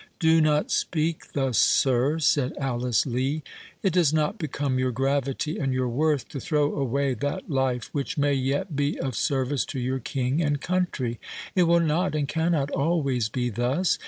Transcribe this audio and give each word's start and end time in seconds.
"Do 0.17 0.41
not 0.41 0.71
speak 0.71 1.33
thus, 1.33 1.59
sir," 1.59 2.17
said 2.17 2.57
Alice 2.57 3.05
Lee; 3.05 3.43
"it 3.83 3.93
does 3.93 4.11
not 4.11 4.39
become 4.39 4.79
your 4.79 4.89
gravity 4.91 5.59
and 5.59 5.75
your 5.75 5.89
worth 5.89 6.27
to 6.29 6.39
throw 6.39 6.73
away 6.73 7.13
that 7.13 7.51
life 7.51 7.89
which 7.93 8.17
may 8.17 8.33
yet 8.33 8.75
be 8.75 8.99
of 8.99 9.15
service 9.15 9.63
to 9.65 9.79
your 9.79 9.99
king 9.99 10.41
and 10.41 10.59
country,—it 10.59 11.61
will 11.65 11.81
not 11.81 12.15
and 12.15 12.27
cannot 12.27 12.71
always 12.71 13.29
be 13.29 13.49
thus. 13.51 13.99